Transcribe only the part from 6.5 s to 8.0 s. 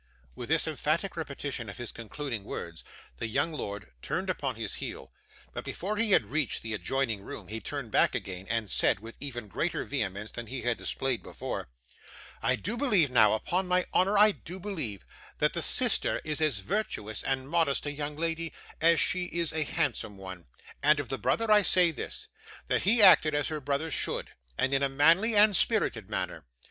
the adjoining room he turned